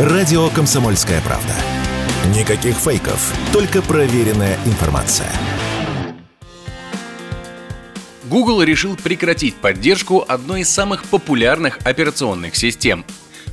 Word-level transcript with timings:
Радио 0.00 0.48
«Комсомольская 0.48 1.20
правда». 1.20 1.52
Никаких 2.34 2.74
фейков, 2.74 3.34
только 3.52 3.82
проверенная 3.82 4.58
информация. 4.64 5.30
Google 8.24 8.62
решил 8.62 8.96
прекратить 8.96 9.56
поддержку 9.56 10.24
одной 10.26 10.62
из 10.62 10.70
самых 10.70 11.04
популярных 11.04 11.80
операционных 11.84 12.56
систем. 12.56 13.04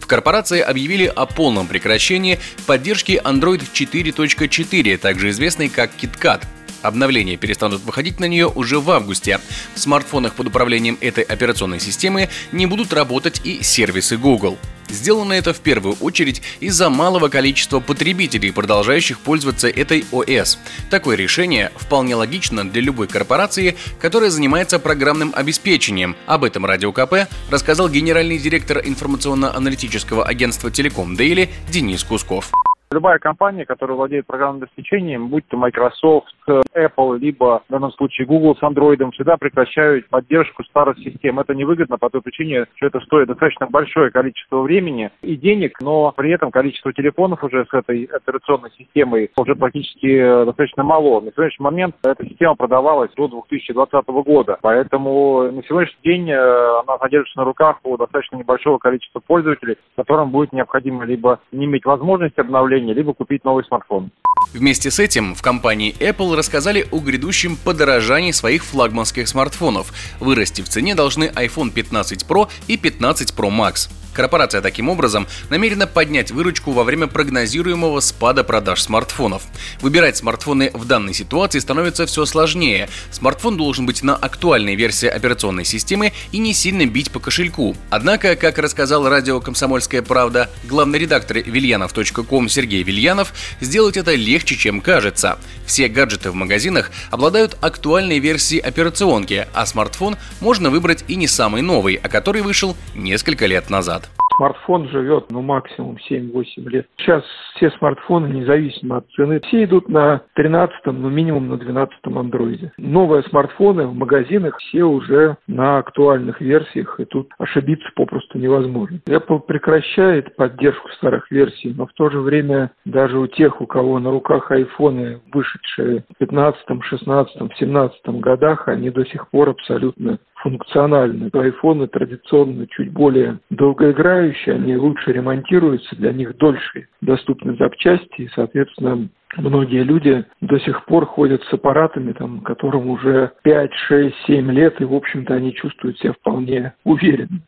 В 0.00 0.08
корпорации 0.08 0.58
объявили 0.58 1.04
о 1.04 1.26
полном 1.26 1.68
прекращении 1.68 2.40
поддержки 2.66 3.20
Android 3.22 3.62
4.4, 3.72 4.96
также 4.96 5.30
известной 5.30 5.68
как 5.68 5.92
KitKat– 5.94 6.44
Обновления 6.82 7.36
перестанут 7.36 7.82
выходить 7.82 8.18
на 8.18 8.24
нее 8.24 8.48
уже 8.48 8.80
в 8.80 8.90
августе. 8.90 9.38
В 9.74 9.78
смартфонах 9.78 10.34
под 10.34 10.48
управлением 10.48 10.98
этой 11.00 11.22
операционной 11.22 11.78
системы 11.78 12.28
не 12.50 12.66
будут 12.66 12.92
работать 12.92 13.40
и 13.44 13.62
сервисы 13.62 14.16
Google. 14.16 14.58
Сделано 14.92 15.32
это 15.32 15.54
в 15.54 15.60
первую 15.60 15.96
очередь 16.00 16.42
из-за 16.60 16.90
малого 16.90 17.28
количества 17.28 17.80
потребителей, 17.80 18.52
продолжающих 18.52 19.18
пользоваться 19.18 19.68
этой 19.68 20.04
ОС. 20.12 20.58
Такое 20.90 21.16
решение 21.16 21.72
вполне 21.76 22.14
логично 22.14 22.68
для 22.68 22.82
любой 22.82 23.08
корпорации, 23.08 23.76
которая 24.00 24.28
занимается 24.28 24.78
программным 24.78 25.32
обеспечением. 25.34 26.14
Об 26.26 26.44
этом 26.44 26.66
Радио 26.66 26.92
КП 26.92 27.26
рассказал 27.50 27.88
генеральный 27.88 28.38
директор 28.38 28.82
информационно-аналитического 28.84 30.26
агентства 30.26 30.70
Телеком 30.70 31.16
Дейли 31.16 31.50
Денис 31.70 32.04
Кусков. 32.04 32.52
Любая 32.92 33.18
компания, 33.18 33.64
которая 33.64 33.96
владеет 33.96 34.26
программным 34.26 34.64
обеспечением, 34.64 35.28
будь 35.28 35.48
то 35.48 35.56
Microsoft, 35.56 36.34
Apple, 36.46 37.18
либо 37.18 37.62
в 37.66 37.72
данном 37.72 37.90
случае 37.92 38.26
Google 38.26 38.54
с 38.54 38.62
Android, 38.62 39.10
всегда 39.12 39.38
прекращают 39.38 40.08
поддержку 40.08 40.62
старых 40.64 40.98
систем. 40.98 41.40
Это 41.40 41.54
невыгодно 41.54 41.96
по 41.96 42.10
той 42.10 42.20
причине, 42.20 42.66
что 42.74 42.88
это 42.88 43.00
стоит 43.00 43.28
достаточно 43.28 43.66
большое 43.66 44.10
количество 44.10 44.60
времени 44.60 45.10
и 45.22 45.36
денег, 45.36 45.80
но 45.80 46.12
при 46.14 46.32
этом 46.32 46.50
количество 46.50 46.92
телефонов 46.92 47.42
уже 47.42 47.64
с 47.64 47.72
этой 47.72 48.04
операционной 48.04 48.70
системой 48.72 49.30
уже 49.36 49.54
практически 49.54 50.44
достаточно 50.44 50.82
мало. 50.82 51.20
На 51.20 51.32
сегодняшний 51.32 51.64
момент 51.64 51.96
эта 52.04 52.26
система 52.26 52.56
продавалась 52.56 53.10
до 53.16 53.26
2020 53.26 54.06
года, 54.06 54.58
поэтому 54.60 55.50
на 55.50 55.62
сегодняшний 55.62 56.02
день 56.04 56.30
э, 56.30 56.36
она 56.36 56.98
содержится 56.98 57.38
на 57.38 57.44
руках 57.44 57.78
у 57.84 57.96
достаточно 57.96 58.36
небольшого 58.36 58.76
количества 58.76 59.20
пользователей, 59.20 59.78
которым 59.96 60.30
будет 60.30 60.52
необходимо 60.52 61.04
либо 61.04 61.40
не 61.52 61.64
иметь 61.64 61.86
возможности 61.86 62.40
обновления 62.40 62.81
приложение, 62.82 62.94
либо 62.94 63.14
купить 63.14 63.44
новый 63.44 63.64
смартфон. 63.64 64.10
Вместе 64.52 64.90
с 64.90 64.98
этим 64.98 65.34
в 65.34 65.42
компании 65.42 65.94
Apple 65.98 66.34
рассказали 66.34 66.86
о 66.90 66.98
грядущем 66.98 67.56
подорожании 67.56 68.32
своих 68.32 68.64
флагманских 68.64 69.28
смартфонов. 69.28 69.92
Вырасти 70.20 70.62
в 70.62 70.68
цене 70.68 70.94
должны 70.94 71.24
iPhone 71.24 71.70
15 71.70 72.26
Pro 72.28 72.48
и 72.68 72.76
15 72.76 73.34
Pro 73.36 73.50
Max. 73.50 73.88
Корпорация 74.12 74.60
таким 74.60 74.88
образом 74.90 75.26
намерена 75.48 75.86
поднять 75.86 76.30
выручку 76.30 76.72
во 76.72 76.84
время 76.84 77.06
прогнозируемого 77.06 78.00
спада 78.00 78.44
продаж 78.44 78.82
смартфонов. 78.82 79.42
Выбирать 79.80 80.18
смартфоны 80.18 80.70
в 80.74 80.84
данной 80.84 81.14
ситуации 81.14 81.58
становится 81.58 82.04
все 82.06 82.26
сложнее. 82.26 82.88
Смартфон 83.10 83.56
должен 83.56 83.86
быть 83.86 84.02
на 84.02 84.14
актуальной 84.14 84.74
версии 84.74 85.08
операционной 85.08 85.64
системы 85.64 86.12
и 86.30 86.38
не 86.38 86.52
сильно 86.52 86.84
бить 86.84 87.10
по 87.10 87.20
кошельку. 87.20 87.74
Однако, 87.88 88.36
как 88.36 88.58
рассказал 88.58 89.08
радио 89.08 89.40
«Комсомольская 89.40 90.02
правда» 90.02 90.50
главный 90.64 90.98
редактор 90.98 91.38
вильянов.ком 91.38 92.48
Сергей 92.48 92.82
Вильянов, 92.82 93.32
сделать 93.60 93.96
это 93.96 94.14
легче, 94.14 94.56
чем 94.56 94.82
кажется. 94.82 95.38
Все 95.66 95.88
гаджеты 95.88 96.30
в 96.30 96.34
магазинах 96.34 96.90
обладают 97.10 97.56
актуальной 97.62 98.18
версией 98.18 98.60
операционки, 98.60 99.46
а 99.54 99.64
смартфон 99.64 100.16
можно 100.40 100.68
выбрать 100.68 101.04
и 101.08 101.16
не 101.16 101.28
самый 101.28 101.62
новый, 101.62 101.94
а 101.94 102.08
который 102.08 102.42
вышел 102.42 102.76
несколько 102.94 103.46
лет 103.46 103.70
назад 103.70 104.01
смартфон 104.36 104.88
живет, 104.88 105.26
ну, 105.30 105.42
максимум 105.42 105.96
7-8 106.10 106.44
лет. 106.68 106.86
Сейчас 106.96 107.24
все 107.54 107.70
смартфоны, 107.72 108.26
независимо 108.28 108.98
от 108.98 109.10
цены, 109.10 109.40
все 109.40 109.64
идут 109.64 109.88
на 109.88 110.22
13 110.34 110.86
ну, 110.86 111.10
минимум 111.10 111.48
на 111.48 111.56
12 111.56 111.94
андроиде. 112.04 112.72
Новые 112.76 113.22
смартфоны 113.24 113.86
в 113.86 113.94
магазинах 113.94 114.58
все 114.58 114.84
уже 114.84 115.36
на 115.46 115.78
актуальных 115.78 116.40
версиях, 116.40 116.98
и 116.98 117.04
тут 117.04 117.30
ошибиться 117.38 117.88
попросту 117.94 118.38
невозможно. 118.38 118.98
Apple 119.06 119.40
прекращает 119.40 120.34
поддержку 120.36 120.88
старых 120.96 121.30
версий, 121.30 121.74
но 121.76 121.86
в 121.86 121.92
то 121.92 122.10
же 122.10 122.20
время 122.20 122.72
даже 122.84 123.18
у 123.18 123.26
тех, 123.26 123.60
у 123.60 123.66
кого 123.66 123.98
на 123.98 124.10
руках 124.10 124.50
айфоны, 124.50 125.20
вышедшие 125.32 126.04
в 126.14 126.18
15, 126.18 126.64
16, 126.82 127.52
17 127.58 128.00
годах, 128.20 128.68
они 128.68 128.90
до 128.90 129.04
сих 129.04 129.28
пор 129.28 129.50
абсолютно 129.50 130.18
функциональны. 130.42 131.30
Айфоны 131.32 131.86
традиционно 131.86 132.66
чуть 132.66 132.92
более 132.92 133.38
долгоиграющие, 133.50 134.56
они 134.56 134.76
лучше 134.76 135.12
ремонтируются, 135.12 135.96
для 135.96 136.12
них 136.12 136.36
дольше 136.36 136.88
доступны 137.00 137.56
запчасти, 137.56 138.22
и, 138.22 138.28
соответственно, 138.34 139.08
Многие 139.36 139.82
люди 139.82 140.24
до 140.40 140.58
сих 140.60 140.84
пор 140.84 141.06
ходят 141.06 141.42
с 141.44 141.52
аппаратами, 141.52 142.12
там, 142.12 142.40
которым 142.40 142.90
уже 142.90 143.32
5, 143.42 143.70
6, 143.88 144.14
7 144.26 144.50
лет, 144.52 144.80
и, 144.80 144.84
в 144.84 144.94
общем-то, 144.94 145.34
они 145.34 145.54
чувствуют 145.54 145.98
себя 145.98 146.12
вполне 146.12 146.74
уверенно. 146.84 147.40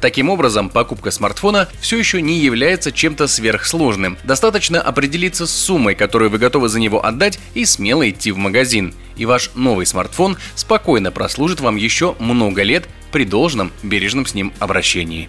Таким 0.00 0.28
образом, 0.28 0.68
покупка 0.68 1.10
смартфона 1.10 1.66
все 1.80 1.98
еще 1.98 2.20
не 2.20 2.38
является 2.38 2.92
чем-то 2.92 3.26
сверхсложным. 3.26 4.16
Достаточно 4.22 4.80
определиться 4.80 5.46
с 5.46 5.50
суммой, 5.50 5.94
которую 5.94 6.30
вы 6.30 6.38
готовы 6.38 6.68
за 6.68 6.78
него 6.78 7.04
отдать, 7.04 7.40
и 7.54 7.64
смело 7.64 8.08
идти 8.08 8.30
в 8.30 8.36
магазин. 8.36 8.92
И 9.16 9.24
ваш 9.24 9.50
новый 9.54 9.86
смартфон 9.86 10.36
спокойно 10.54 11.10
прослужит 11.10 11.60
вам 11.60 11.76
еще 11.76 12.14
много 12.20 12.62
лет 12.62 12.86
при 13.12 13.24
должном 13.24 13.72
бережном 13.82 14.26
с 14.26 14.34
ним 14.34 14.52
обращении. 14.60 15.28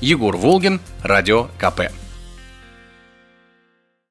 Егор 0.00 0.36
Волгин, 0.36 0.80
Радио 1.02 1.44
КП. 1.58 2.03